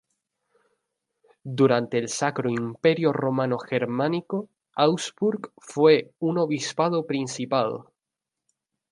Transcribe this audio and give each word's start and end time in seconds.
Durante 1.59 1.99
el 1.99 2.09
Sacro 2.09 2.49
Imperio 2.49 3.13
Romano 3.13 3.59
Germánico 3.59 4.49
Augsburg 4.75 5.51
fue 5.57 6.11
un 6.17 6.39
obispado-principado. 6.39 7.93